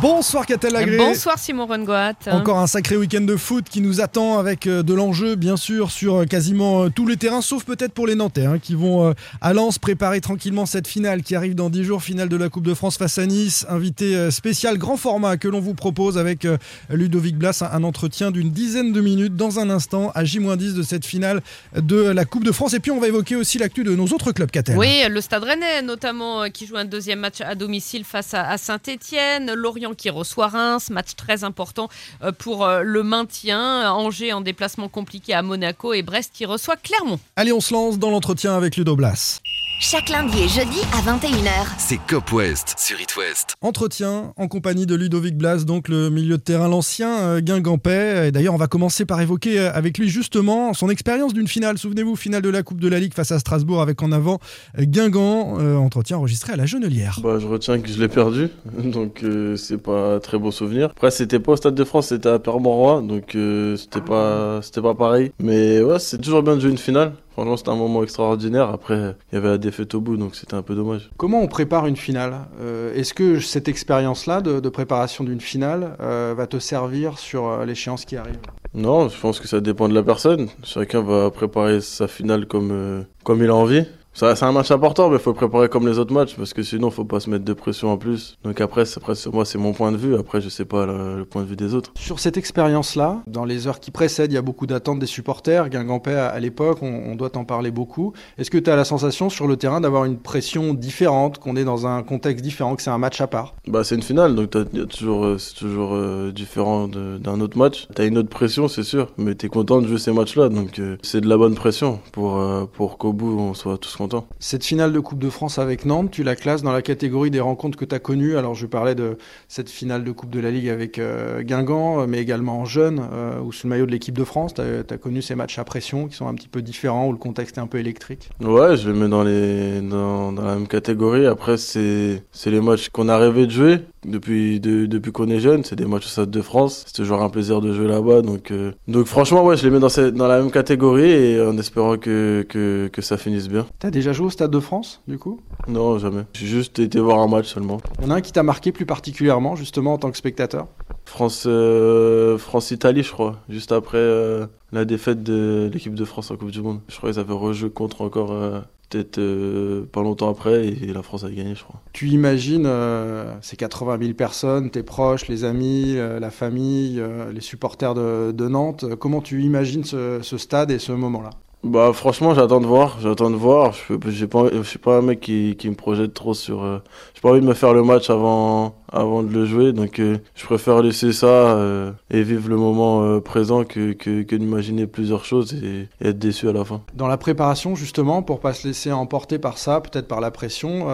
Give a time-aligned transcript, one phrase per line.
[0.00, 0.96] Bonsoir Catel Lagré.
[0.96, 2.14] Bonsoir Simon Rongoat.
[2.30, 5.90] Encore un sacré week-end de foot qui nous attend avec euh, de l'enjeu bien sûr
[5.90, 9.14] sur euh, quasiment euh, tous les terrains sauf peut-être pour les Nantais hein, qui vont
[9.40, 12.66] à Lens préparer tranquillement cette finale qui arrive dans 10 jours, finale de la Coupe
[12.66, 13.66] de France face à Nice.
[13.68, 16.46] Invité spécial grand format que l'on vous propose avec
[16.90, 21.04] Ludovic Blas, un, entretien d'une dizaine de minutes dans un instant à J-10 de cette
[21.04, 21.42] finale
[21.76, 22.74] de la Coupe de France.
[22.74, 24.78] Et puis on va évoquer aussi l'actu de nos autres clubs Catel.
[24.78, 28.58] Oui, le Stade Rennais notamment qui joue un deuxième match à domicile face à, à
[28.58, 31.88] Saint-Etienne, Lorient qui reçoit Reims, match très important
[32.22, 36.76] euh, pour euh, le maintien, Angers en déplacement compliqué à Monaco et Brest qui reçoit
[36.76, 37.18] Clermont.
[37.36, 39.40] Allez, on se lance dans l'entretien avec Ludo Blas.
[39.80, 41.66] Chaque lundi et jeudi à 21h.
[41.76, 43.56] C'est Cop West sur It West.
[43.62, 48.28] Entretien en compagnie de Ludovic Blas, donc le milieu de terrain, l'ancien euh, Guingampais.
[48.28, 51.78] Et d'ailleurs, on va commencer par évoquer euh, avec lui justement son expérience d'une finale.
[51.78, 54.38] Souvenez-vous, finale de la Coupe de la Ligue face à Strasbourg avec en avant
[54.78, 55.58] euh, Guingamp.
[55.58, 57.18] Euh, entretien enregistré à la Genelière.
[57.22, 60.90] Bah, je retiens que je l'ai perdu, donc euh, c'est pas un très beau souvenir.
[60.90, 64.82] Après, c'était pas au Stade de France, c'était à Permorois, donc euh, c'était pas, c'était
[64.82, 65.32] pas pareil.
[65.40, 67.14] Mais ouais, c'est toujours bien de jouer une finale.
[67.32, 68.68] Franchement, c'était un moment extraordinaire.
[68.68, 71.10] Après, il y avait la défaite au bout, donc c'était un peu dommage.
[71.16, 75.96] Comment on prépare une finale Euh, Est-ce que cette expérience-là de, de préparation d'une finale
[76.00, 78.38] euh, va te servir sur euh, l'échéance qui arrive?
[78.74, 80.48] Non, je pense que ça dépend de la personne.
[80.64, 83.84] Chacun va préparer sa finale comme, euh, comme il a envie.
[84.14, 86.62] C'est un match important, mais il faut le préparer comme les autres matchs, parce que
[86.62, 88.36] sinon, faut pas se mettre de pression en plus.
[88.44, 90.16] Donc après, après sur moi, c'est mon point de vue.
[90.16, 91.90] Après, je sais pas le, le point de vue des autres.
[91.96, 95.70] Sur cette expérience-là, dans les heures qui précèdent, il y a beaucoup d'attentes des supporters.
[95.70, 98.12] Guingampais, à, à l'époque, on, on doit en parler beaucoup.
[98.36, 101.64] Est-ce que tu as la sensation sur le terrain d'avoir une pression différente, qu'on est
[101.64, 103.54] dans un contexte différent, que c'est un match à part?
[103.66, 104.50] Bah, c'est une finale, donc
[104.90, 107.88] toujours, euh, c'est toujours euh, différent d'un autre match.
[107.94, 110.96] T'as une autre pression, c'est sûr, mais t'es content de jouer ces matchs-là, donc euh,
[111.02, 114.00] c'est de la bonne pression pour, euh, pour qu'au bout, on soit tous
[114.38, 117.40] Cette finale de Coupe de France avec Nantes, tu la classes dans la catégorie des
[117.40, 118.36] rencontres que tu as connues.
[118.36, 119.18] Alors, je parlais de
[119.48, 123.02] cette finale de Coupe de la Ligue avec euh, Guingamp, euh, mais également en jeune,
[123.12, 124.54] euh, ou sous le maillot de l'équipe de France.
[124.54, 127.18] Tu as, connu ces matchs à pression qui sont un petit peu différents, où le
[127.18, 128.30] contexte est un peu électrique.
[128.40, 131.26] Ouais, je le mets dans, les, dans, dans la même catégorie.
[131.26, 135.64] Après, c'est les matchs qu'on a rêvé de jouer depuis, de- depuis qu'on est jeune.
[135.64, 136.84] C'est des matchs au Stade de France.
[136.86, 138.22] C'est toujours un plaisir de jouer là-bas.
[138.22, 141.40] Donc, euh, donc franchement, ouais, je les mets dans, cette- dans la même catégorie et
[141.40, 143.66] en espérant que, que, que ça finisse bien.
[143.80, 145.40] Tu as déjà joué au Stade de France, du coup?
[145.68, 146.22] Non, jamais.
[146.34, 147.78] J'ai juste été voir un match seulement.
[148.00, 150.66] Il y en a un qui t'a marqué plus particulièrement, justement, en tant que spectateur?
[151.04, 153.36] France, euh, France-Italie, je crois.
[153.48, 156.80] Juste après euh, la défaite de l'équipe de France en Coupe du Monde.
[156.88, 158.60] Je crois qu'ils avaient rejoué contre encore euh,
[158.92, 161.80] peut-être euh, pas longtemps après et la France a gagné, je crois.
[161.92, 167.40] Tu imagines euh, ces 80 000 personnes, tes proches, les amis, euh, la famille, les
[167.40, 168.84] supporters de, Nantes.
[168.96, 171.30] Comment tu imagines ce stade et ce moment-là?
[171.64, 172.98] Bah franchement, j'attends de voir.
[173.00, 173.72] J'attends de voir.
[173.72, 176.62] Je j'ai pas, suis pas un mec qui, me projette trop sur.
[176.62, 176.78] Euh,
[177.14, 180.18] j'ai pas envie de me faire le match avant, avant de le jouer, donc euh,
[180.34, 185.54] je préfère laisser ça euh, et vivre le moment euh, présent que, d'imaginer plusieurs choses
[185.54, 186.82] et, être déçu à la fin.
[186.94, 190.86] Dans la préparation, justement, pour pas se laisser emporter par ça, peut-être par la pression,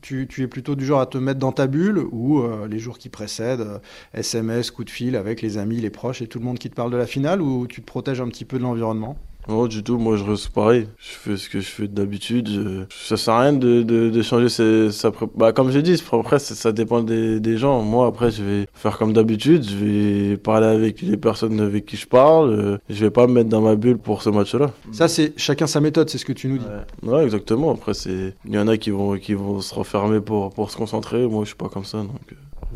[0.00, 2.98] tu, tu es plutôt du genre à te mettre dans ta bulle ou les jours
[2.98, 3.80] qui précèdent,
[4.14, 6.74] SMS, coup de fil avec les amis, les proches et tout le monde qui te
[6.74, 9.16] parle de la finale ou tu te protèges un petit peu de l'environnement?
[9.48, 9.96] Non, du tout.
[9.98, 10.88] Moi, je reste pareil.
[10.98, 12.48] Je fais ce que je fais d'habitude.
[12.48, 15.82] Je- Ça sert à rien de, de, de changer ses, sa pré- Bah, comme j'ai
[15.82, 17.80] dit, après, ça, ça dépend des, des gens.
[17.82, 19.64] Moi, après, je vais faire comme d'habitude.
[19.64, 22.50] Je vais parler avec les personnes avec qui je parle.
[22.50, 24.72] Euh, Je vais pas me mettre dans ma bulle pour ce match-là.
[24.92, 26.64] Ça, c'est chacun sa méthode, c'est ce que tu nous dis.
[27.04, 27.12] Ouais.
[27.12, 27.70] Ouais, exactement.
[27.72, 30.76] Après, c'est, il y en a qui vont, qui vont se refermer pour, pour se
[30.76, 31.26] concentrer.
[31.26, 32.10] Moi, je suis pas comme ça, donc.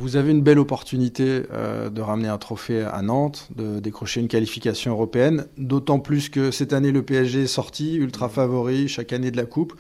[0.00, 4.28] Vous avez une belle opportunité euh, de ramener un trophée à Nantes, de décrocher une
[4.28, 9.30] qualification européenne, d'autant plus que cette année le PSG est sorti, ultra favori chaque année
[9.30, 9.74] de la Coupe.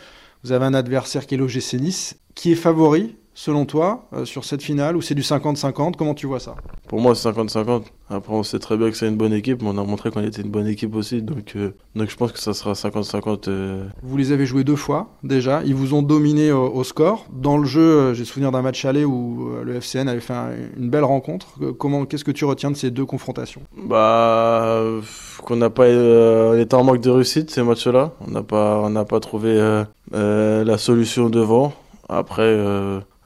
[0.44, 4.44] Vous avez un adversaire qui est l'OGC Nice, qui est favori selon toi euh, sur
[4.44, 6.56] cette finale ou c'est du 50-50 Comment tu vois ça?
[6.88, 7.82] Pour moi, c'est 50-50.
[8.10, 10.22] Après, on sait très bien que c'est une bonne équipe, mais on a montré qu'on
[10.22, 11.22] était une bonne équipe aussi.
[11.22, 13.48] Donc, euh, donc je pense que ça sera 50-50.
[13.48, 17.26] euh, Vous les avez joués deux fois déjà, ils vous ont dominé au, score.
[17.32, 20.90] Dans le jeu, j'ai souvenir d'un match aller où le FCN avait fait un- une
[20.90, 21.46] belle rencontre.
[21.78, 23.60] Comment, qu'est-ce que tu retiens de ces deux confrontations?
[23.76, 24.82] Bah,
[25.44, 28.12] qu'on n'a pas, on était en manque de réussite ces matchs-là.
[28.26, 29.54] On n'a pas, on pas trouvé
[30.12, 31.72] la solution devant.
[32.08, 32.56] Après,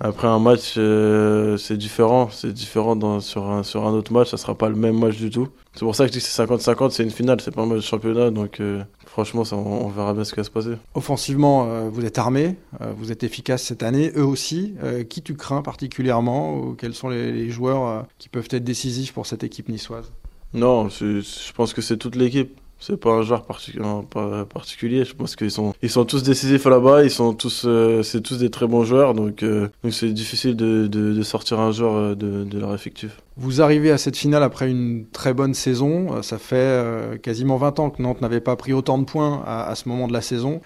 [0.04, 2.28] après un match, euh, c'est différent.
[2.30, 4.30] C'est différent dans, sur, un, sur un autre match.
[4.30, 5.48] Ça sera pas le même match du tout.
[5.72, 6.90] C'est pour ça que je dis que c'est 50-50.
[6.90, 8.30] C'est une finale, c'est pas un match de championnat.
[8.30, 10.74] Donc euh, franchement, ça, on, verra bien ce qui va se passer.
[10.92, 12.56] Offensivement, euh, vous êtes armé,
[12.98, 14.12] vous êtes efficace cette année.
[14.14, 14.74] Eux aussi.
[15.08, 19.24] qui tu crains particulièrement ou Quels sont les, les joueurs qui peuvent être décisifs pour
[19.24, 20.12] cette équipe niçoise?
[20.52, 22.60] Non, je pense que c'est toute l'équipe.
[22.80, 25.04] C'est pas un joueur particulier.
[25.04, 27.04] Je pense qu'ils sont, ils sont tous décisifs là-bas.
[27.04, 29.14] Ils sont tous, euh, c'est tous des très bons joueurs.
[29.14, 33.22] Donc, euh, c'est difficile de, sortir un joueur euh, de, leur effectif.
[33.36, 36.22] Vous arrivez à cette finale après une très bonne saison.
[36.22, 39.88] Ça fait quasiment 20 ans que Nantes n'avait pas pris autant de points à, ce
[39.88, 40.60] moment de la saison.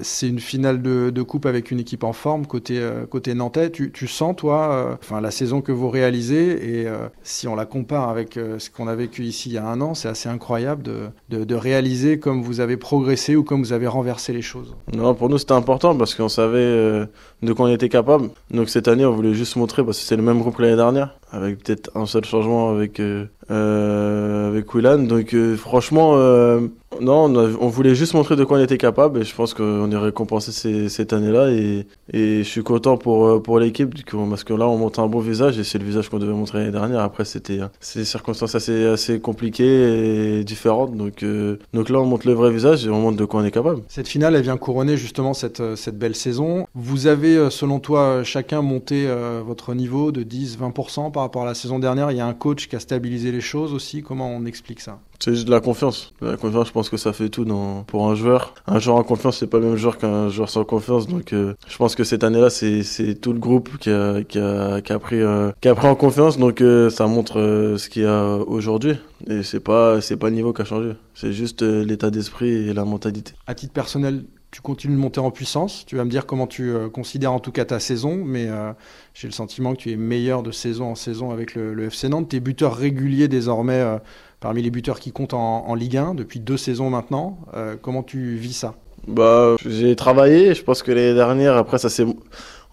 [0.00, 2.80] C'est une finale de, coupe avec une équipe en forme côté,
[3.10, 3.70] côté nantais.
[3.70, 6.86] Tu, sens, toi, enfin, la saison que vous réalisez et
[7.24, 9.94] si on la compare avec ce qu'on a vécu ici il y a un an,
[9.94, 14.32] c'est assez incroyable de, de, réaliser comme vous avez progressé ou comme vous avez renversé
[14.32, 14.74] les choses.
[14.92, 17.06] Non, pour nous, c'était important parce qu'on savait
[17.42, 18.30] de quoi on était capable.
[18.50, 20.76] Donc cette année, on voulait juste montrer parce que c'est le même groupe que l'année
[20.76, 24.98] dernière avec peut-être un seul changement avec euh, euh, avec Willan.
[24.98, 26.60] Donc euh, franchement, euh,
[27.00, 29.96] non, on, voulait juste montrer de quoi on était capable et je pense qu'on est
[29.96, 33.94] récompensé cette année-là et, et je suis content pour pour l'équipe
[34.28, 36.58] parce que là on montre un bon visage et c'est le visage qu'on devait montrer
[36.58, 37.00] l'année dernière.
[37.00, 41.24] Après c'était c'est des circonstances assez assez compliquées et différentes donc
[41.72, 43.82] donc là on montre le vrai visage et on montre de quoi on est capable.
[43.88, 46.66] Cette finale elle vient couronner justement cette cette belle saison.
[46.74, 49.08] Vous avez selon toi chacun monté
[49.46, 52.12] votre niveau de 10-20% par rapport à la saison dernière.
[52.12, 55.00] Il y a un coach qui a stabilisé les choses aussi Comment on explique ça?
[55.18, 56.14] C'est juste de la confiance.
[56.20, 57.82] La confiance, je pense que ça fait tout dans...
[57.82, 58.54] pour un joueur.
[58.68, 61.08] Un joueur en confiance, c'est pas le même joueur qu'un joueur sans confiance.
[61.08, 64.80] Donc, euh, je pense que cette année-là, c'est tout le groupe qui a, qui a,
[64.80, 66.38] qui a, pris, euh, qui a pris en confiance.
[66.38, 67.34] Donc, euh, ça montre
[67.76, 68.94] ce qu'il y a aujourd'hui.
[69.26, 70.92] Et c'est pas, c'est pas le niveau qui a changé.
[71.14, 73.32] C'est juste l'état d'esprit et la mentalité.
[73.48, 75.84] À titre personnel, tu continues de monter en puissance.
[75.86, 78.72] Tu vas me dire comment tu euh, considères en tout cas ta saison, mais euh,
[79.14, 82.28] j'ai le sentiment que tu es meilleur de saison en saison avec le, FC Nantes.
[82.30, 83.98] Tu es buteur régulier désormais euh,
[84.40, 87.38] parmi les buteurs qui comptent en, Ligue 1 depuis deux saisons maintenant.
[87.82, 88.74] comment tu vis ça?
[89.06, 90.54] Bah, J'ai travaillé.
[90.54, 92.06] Je pense que l'année dernière, après, ça c'est,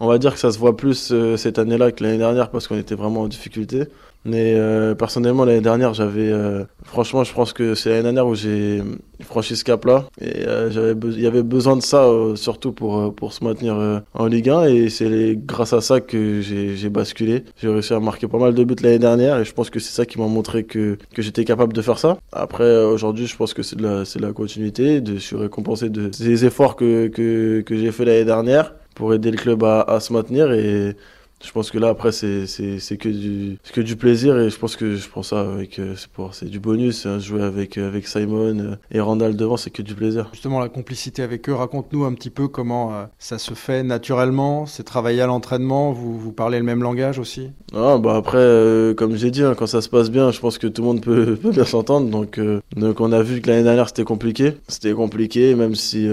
[0.00, 2.78] on va dire que ça se voit plus cette année-là que l'année dernière parce qu'on
[2.78, 3.84] était vraiment en difficulté.
[4.26, 6.32] Mais euh, personnellement, l'année dernière, j'avais.
[6.32, 8.82] Euh, franchement, je pense que c'est l'année dernière où j'ai
[9.20, 10.06] franchi ce cap-là.
[10.20, 14.26] Et euh, j'avais il y avait besoin de ça, surtout pour, pour se maintenir en
[14.26, 14.64] Ligue 1.
[14.64, 17.44] Et c'est grâce à ça que j'ai basculé.
[17.56, 19.38] J'ai réussi à marquer pas mal de buts l'année dernière.
[19.38, 22.00] Et je pense que c'est ça qui m'a montré que, que j'étais capable de faire
[22.00, 22.18] ça.
[22.32, 25.00] Après, aujourd'hui, je pense que c'est de, la, de la continuité.
[25.00, 29.14] De, je suis récompensé de, des efforts que, que, que j'ai fait l'année dernière pour
[29.14, 30.52] aider le club à, se maintenir.
[30.52, 30.96] Et
[31.44, 34.74] je pense que là après c'est c'est que du que du plaisir et je pense
[34.74, 35.94] que je prends ça avec euh,
[36.32, 39.82] c'est du bonus hein, jouer avec euh, avec Simon euh, et Randall devant c'est que
[39.82, 40.28] du plaisir.
[40.32, 44.82] Justement la complicité avec eux raconte-nous un petit peu comment ça se fait naturellement c'est
[44.82, 47.50] travailler à l'entraînement vous vous parlez le même langage aussi?
[47.74, 50.66] Ah bah après comme j'ai dit hein, quand ça se passe bien je pense que
[50.66, 52.40] tout le monde peut, peut bien s'entendre donc
[52.76, 54.54] donc on a vu que l'année dernière c'était compliqué.
[54.68, 56.08] C'était compliqué même si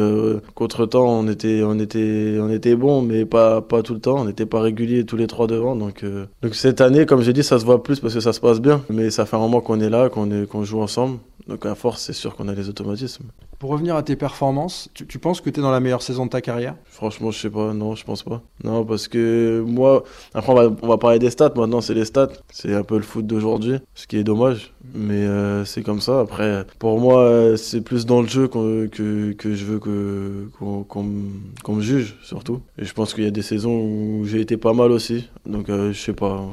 [0.53, 4.19] contre temps on était on était on était bon mais pas pas tout le temps
[4.19, 5.75] on n'était pas régulier tous les trois devant.
[5.75, 8.33] Donc, euh, donc cette année, comme j'ai dit, ça se voit plus parce que ça
[8.33, 8.81] se passe bien.
[8.89, 11.19] Mais ça fait un moment qu'on est là, qu'on qu'on joue ensemble.
[11.47, 13.25] Donc à force, c'est sûr qu'on a les automatismes.
[13.63, 16.29] Pour revenir à tes performances, tu, penses que tu es dans la meilleure saison de
[16.29, 16.75] ta carrière?
[16.83, 17.71] Franchement, je sais pas.
[17.71, 18.41] Non, je pense pas.
[18.61, 21.53] Non, parce que moi, après on va, parler des stats.
[21.55, 22.33] Maintenant, c'est les stats.
[22.51, 24.73] C'est un peu le foot d'aujourd'hui, ce qui est dommage.
[24.93, 26.19] Mais euh, c'est comme ça.
[26.19, 28.87] Après, pour moi, c'est plus dans le jeu que,
[29.31, 32.59] que je veux qu'on me juge, surtout.
[32.77, 35.29] Et je pense qu'il y a des saisons où j'ai été pas mal aussi.
[35.45, 36.45] Donc euh, je sais pas.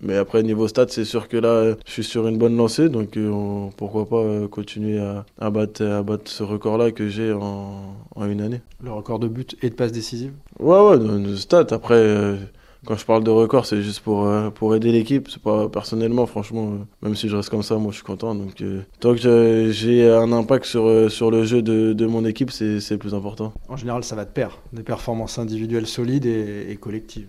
[0.00, 2.88] Mais après, niveau stade, c'est sûr que là, je suis sur une bonne lancée.
[2.88, 5.00] Donc, euh, pourquoi pas euh, continuer
[5.38, 8.60] à, battre, à battre ce record-là que j'ai en, une année.
[8.82, 11.72] Le record de but et de passes décisives Ouais, ouais, de, stade.
[11.72, 12.36] Après, euh,
[12.86, 15.28] quand je parle de record, c'est juste pour, pour aider l'équipe.
[15.28, 18.36] C'est pas personnellement, franchement, même si je reste comme ça, moi, je suis content.
[18.36, 18.62] Donc,
[19.00, 22.98] tant que j'ai un impact sur, sur le jeu de, de mon équipe, c'est le
[22.98, 23.52] plus important.
[23.68, 24.58] En général, ça va de pair.
[24.72, 27.26] Des performances individuelles solides et collectives.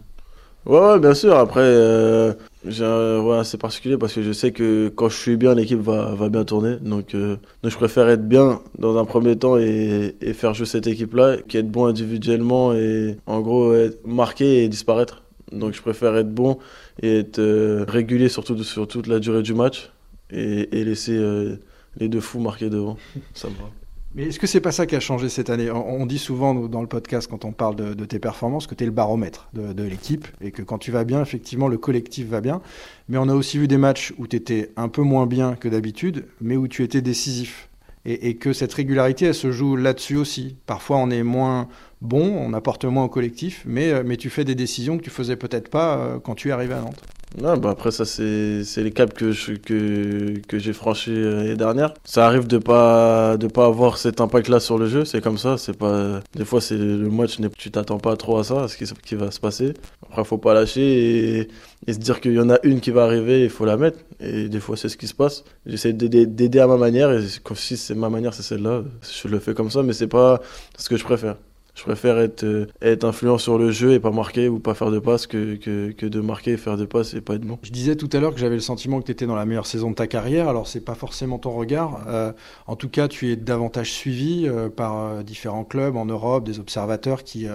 [0.66, 1.36] Ouais, bien sûr.
[1.36, 5.80] Après, euh, ouais, c'est particulier parce que je sais que quand je suis bien, l'équipe
[5.80, 6.76] va, bien tourner.
[6.78, 10.66] Donc, euh, donc, je préfère être bien dans un premier temps et, et faire jouer
[10.66, 15.24] cette équipe-là, qu'être bon individuellement et en gros être marqué et disparaître.
[15.52, 16.60] Donc, je préfère être bon
[17.02, 19.92] et être euh, régulier surtout sur toute la durée du match
[20.30, 21.56] et, et laisser euh,
[21.98, 22.98] les deux fous marquer devant.
[23.34, 23.70] Ça me va.
[24.16, 25.70] Mais est-ce que c'est pas ça qui a changé cette année?
[25.70, 28.88] On, dit souvent dans le podcast, quand on parle de, tes performances, que tu es
[28.88, 32.62] le baromètre de, l'équipe et que quand tu vas bien, effectivement, le collectif va bien.
[33.08, 35.70] Mais on a aussi vu des matchs où tu étais un peu moins bien que
[35.70, 37.70] d'habitude, mais où tu étais décisif.
[38.06, 40.58] et, et que cette régularité, elle se joue là-dessus aussi.
[40.66, 41.68] Parfois, on est moins
[42.02, 45.10] bon, on apporte moins au collectif, mais, euh, mais tu fais des décisions que tu
[45.10, 47.04] faisais peut-être pas euh, quand tu es arrivé à Nantes.
[47.38, 51.56] Ouais, bah après ça c'est les caps que je, que que j'ai franchis euh, l'année
[51.56, 51.94] dernière.
[52.04, 55.38] Ça arrive de pas de pas avoir cet impact là sur le jeu, c'est comme
[55.38, 58.68] ça, c'est pas des fois c'est le match tu t'attends pas trop à ça, à
[58.68, 59.76] ce qui, va se passer.
[60.10, 61.50] Après faut pas lâcher et,
[61.86, 64.00] et se dire qu'il y en a une qui va arriver, il faut la mettre
[64.20, 65.44] et des fois c'est ce qui se passe.
[65.68, 67.22] J'essaie d'aider à ma manière et
[67.56, 70.42] si c'est ma manière, c'est celle-là, je le fais comme ça mais c'est pas
[70.78, 71.36] ce que je préfère.
[71.80, 74.92] Je préfère être, euh, être influent sur le jeu et pas marquer ou pas faire
[74.92, 77.58] de passes que, de marquer et faire de passes et pas être bon.
[77.64, 79.66] Je disais tout à l'heure que j'avais le sentiment que tu étais dans la meilleure
[79.66, 82.02] saison de ta carrière, alors c'est pas forcément ton regard.
[82.10, 82.34] Euh,
[82.68, 87.24] en tout cas, tu es davantage suivi euh, par différents clubs en Europe, des observateurs
[87.24, 87.48] qui,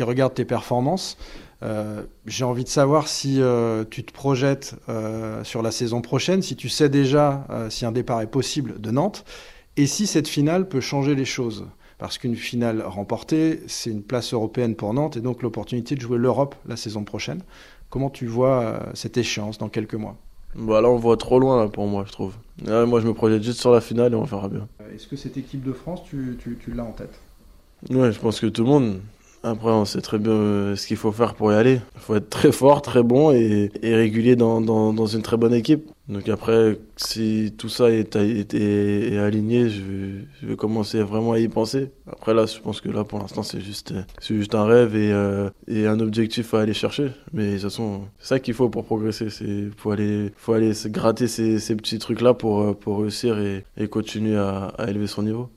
[0.00, 1.16] regardent tes performances.
[2.26, 3.40] J'ai envie de savoir si
[3.90, 4.74] tu te projettes
[5.44, 9.24] sur la saison prochaine, si tu sais déjà si un départ est possible de Nantes,
[9.76, 11.66] et si cette finale peut changer les choses.
[12.02, 16.18] Parce qu'une finale remportée, c'est une place européenne pour Nantes et donc l'opportunité de jouer
[16.18, 17.42] l'Europe la saison prochaine.
[17.90, 20.16] Comment tu vois euh, cette échéance dans quelques mois?
[20.56, 22.34] Bah là, on voit trop loin là, pour moi, je trouve.
[22.64, 24.66] Là, moi, je me projette juste sur la finale et on verra bien.
[24.92, 26.36] Est-ce que cette équipe de France, tu,
[26.74, 27.20] l'as en tête?
[27.88, 29.00] Ouais, je pense que tout le monde.
[29.44, 31.78] Après, on sait très bien euh, ce qu'il faut faire pour y aller.
[31.94, 35.36] Il faut être très fort, très bon et, et régulier dans, dans, dans une très
[35.36, 35.88] bonne équipe.
[36.12, 41.02] Donc après, si tout ça est, est, est, est aligné, je vais, je vais commencer
[41.02, 41.90] vraiment à y penser.
[42.06, 45.12] Après là, je pense que là, pour l'instant, c'est juste, c'est juste un rêve et,
[45.12, 47.12] euh, et un objectif à aller chercher.
[47.32, 49.30] Mais de toute façon, c'est ça qu'il faut pour progresser.
[49.30, 53.38] C'est faut aller, faut aller se gratter ces, ces petits trucs-là pour, euh, pour réussir
[53.38, 55.48] et, et continuer à, à élever son niveau.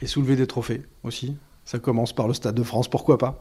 [0.00, 3.38] Et soulever des trophées aussi ça commence par le Stade de France, pourquoi pas?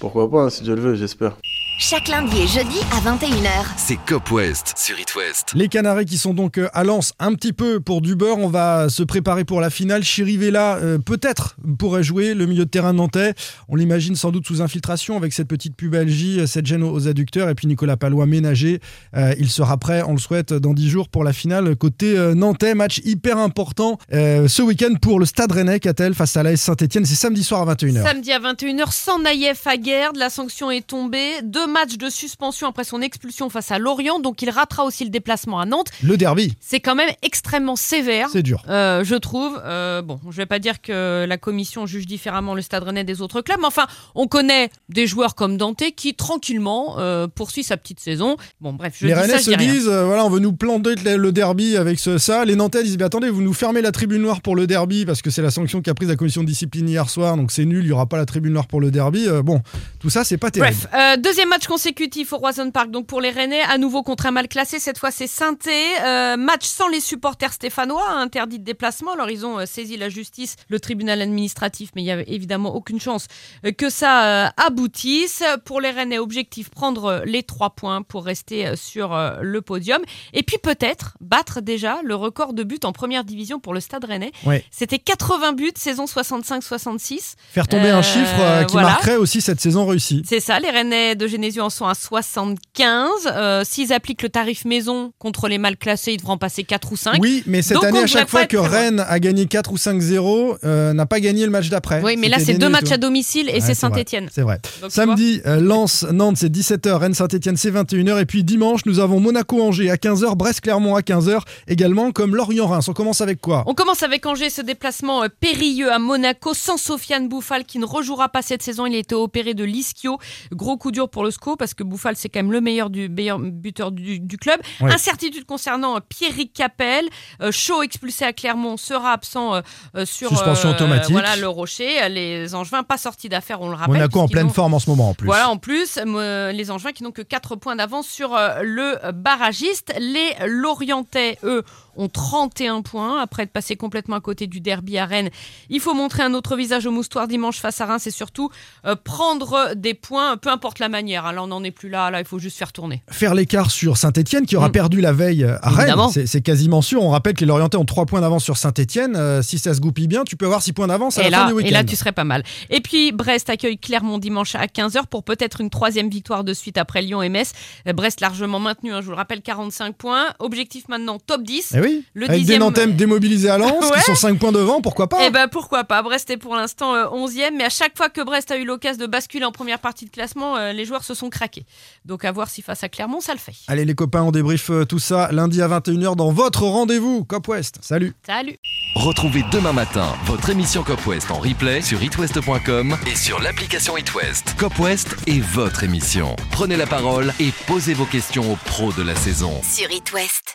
[0.00, 1.38] Pourquoi pas, hein, si Dieu le veut, j'espère.
[1.76, 3.66] Chaque lundi et jeudi à 21h.
[3.76, 5.52] C'est Cop West sur It West.
[5.54, 8.38] Les Canaries qui sont donc euh, à Lens un petit peu pour du beurre.
[8.38, 10.04] On va se préparer pour la finale.
[10.04, 13.34] Chirivella euh, peut-être pourrait jouer le milieu de terrain nantais.
[13.68, 17.48] On l'imagine sans doute sous infiltration avec cette petite pubalgie, euh, cette gêne aux adducteurs.
[17.48, 18.80] Et puis Nicolas Palois ménagé.
[19.16, 21.74] Euh, il sera prêt, on le souhaite, dans 10 jours pour la finale.
[21.74, 26.36] Côté euh, nantais, match hyper important euh, ce week-end pour le Stade Rennais, Catel face
[26.36, 27.04] à l'AS Saint-Etienne.
[27.04, 28.02] C'est samedi soir à 21h.
[28.04, 31.42] Samedi à 21h, sans Naïef à Guerde, la sanction est tombée.
[31.42, 35.10] Deux matchs de suspension après son expulsion face à Lorient, donc il ratera aussi le
[35.10, 35.88] déplacement à Nantes.
[36.02, 36.54] Le derby.
[36.60, 38.28] C'est quand même extrêmement sévère.
[38.30, 38.62] C'est dur.
[38.68, 39.60] Euh, je trouve.
[39.64, 43.22] Euh, bon, je vais pas dire que la commission juge différemment le Stade Rennais des
[43.22, 47.76] autres clubs, mais enfin, on connaît des joueurs comme Dante qui tranquillement euh, poursuit sa
[47.76, 48.36] petite saison.
[48.60, 50.52] Bon, bref, je les dis Rennais ça, je se dis disent, voilà, on veut nous
[50.52, 52.44] planter le derby avec ce, ça.
[52.44, 55.22] Les Nantais disent, mais attendez, vous nous fermez la tribune noire pour le derby parce
[55.22, 57.84] que c'est la sanction qu'a prise la commission de discipline hier soir, donc c'est nul,
[57.84, 59.26] il y aura pas la tribune noire pour le derby.
[59.42, 59.62] Bon,
[60.00, 60.76] tout ça, c'est pas terrible.
[60.90, 64.32] Bref, deuxième match consécutif au Roison Park, donc pour les Rennais, à nouveau contre un
[64.32, 64.80] mal classé.
[64.80, 69.12] Cette fois, c'est saint euh, match sans les supporters stéphanois, interdit de déplacement.
[69.12, 72.74] Alors, ils ont euh, saisi la justice, le tribunal administratif, mais il y avait évidemment
[72.74, 73.28] aucune chance
[73.64, 75.44] euh, que ça aboutisse.
[75.64, 80.02] Pour les Rennais, objectif prendre les trois points pour rester sur le podium.
[80.32, 84.04] Et puis peut-être battre déjà le record de buts en première division pour le Stade
[84.04, 84.32] Rennais.
[84.44, 84.64] Ouais.
[84.72, 87.34] C'était 80 buts, saison 65-66.
[87.52, 88.88] Faire tomber un chiffre qui voilà.
[88.88, 90.22] marquerait aussi cette saison réussie.
[90.26, 93.08] C'est ça, les Rennais de Genesio en sont à 75.
[93.26, 96.96] Euh, S'ils appliquent le tarif maison contre les mal classés, ils devront passer 4 ou
[96.96, 97.18] 5.
[97.20, 100.58] Oui, mais cette Donc, année, à chaque fois que Rennes a gagné 4 ou 5-0,
[100.64, 102.02] euh, n'a pas gagné le match d'après.
[102.02, 103.74] Oui, mais là, c'est deux matchs à domicile et Ouais, c'est.
[103.74, 104.28] Saint-Etienne.
[104.32, 104.60] C'est vrai.
[104.80, 108.20] Donc, Samedi, euh, Lens, Nantes, c'est 17h, Rennes, Saint-Etienne, c'est 21h.
[108.20, 112.88] Et puis dimanche, nous avons Monaco-Angers à 15h, Brest-Clermont à 15h également, comme Lorient-Reims.
[112.88, 113.64] On commence avec quoi?
[113.66, 117.84] On commence avec Angers, ce déplacement euh, périlleux à Monaco sans Sofiane Bouffal qui ne
[117.84, 118.86] rejouera pas cette saison.
[118.86, 120.18] Il a été opéré de l'ischio.
[120.52, 123.38] Gros coup dur pour le Parce que Bouffal, c'est quand même le meilleur, du, meilleur
[123.38, 124.60] buteur du, du club.
[124.80, 124.92] Ouais.
[124.92, 127.06] Incertitude concernant euh, Pierrick Capel.
[127.40, 131.12] Euh, Chaud expulsé à Clermont sera absent euh, sur Suspension automatique.
[131.12, 132.08] voilà, le Rocher.
[132.08, 133.94] Les Angevins pas sortis d'affaires, on le rappelle.
[133.94, 135.26] Monaco en pleine forme en ce moment en plus.
[135.26, 139.94] Voilà, en plus, les Angevins qui n'ont que 4 points d'avance sur le barragiste.
[139.98, 141.64] Les Lorientais, eux,
[141.96, 145.30] ont 31 points après être passés complètement à côté du derby à Rennes.
[145.70, 148.50] Il faut montrer un autre visage au moustoir dimanche face à Reims et surtout
[148.86, 151.26] euh, prendre des points, peu importe la manière.
[151.26, 151.32] hein.
[151.32, 152.10] Là, on n'en est plus là.
[152.10, 153.02] Là, il faut juste faire tourner.
[153.10, 154.72] Faire l'écart sur Saint-Etienne qui aura Mm.
[154.72, 155.94] perdu la veille à Rennes,
[156.26, 157.02] c'est quasiment sûr.
[157.02, 159.42] On rappelle que les Lorientais ont 3 points d'avance sur Saint-Etienne.
[159.42, 161.42] si ça se goupille bien, tu peux avoir 6 points d'avance à Et la fin
[161.44, 161.68] là, du week-end.
[161.68, 162.42] et là, tu serais pas mal.
[162.70, 166.78] Et puis, Brest accueille Clermont dimanche à 15h pour peut-être une troisième victoire de suite
[166.78, 167.52] après Lyon et Metz.
[167.88, 170.26] Euh, Brest largement maintenu, hein, je vous le rappelle, 45 points.
[170.38, 171.74] Objectif maintenant top 10.
[171.76, 173.90] Eh oui, Le avec des Nantais démobilisés à Lens, Ouais.
[173.98, 176.02] qui sont 5 points devant, pourquoi pas Eh ben pourquoi pas.
[176.02, 179.00] Brest est pour l'instant euh, 11e, mais à chaque fois que Brest a eu l'occasion
[179.02, 181.64] de basculer en première partie de classement, euh, les joueurs se sont craqués.
[182.04, 183.54] Donc à voir si face à Clermont, ça le fait.
[183.68, 187.48] Allez les copains, on débriefe euh, tout ça lundi à 21h dans votre rendez-vous Cop
[187.48, 187.78] West.
[187.82, 188.56] Salut Salut
[188.96, 194.54] Retrouvez demain matin votre émission Cop West en replay sur itwest.com et sur l'application itwest.
[194.58, 196.34] Cop West est votre émission.
[196.50, 199.60] Prenez la parole et posez vos questions aux pros de la saison.
[199.62, 200.52] Sur It West.